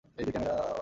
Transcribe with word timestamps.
এই 0.17 0.25
যে 0.25 0.31
ক্যামেরা। 0.31 0.71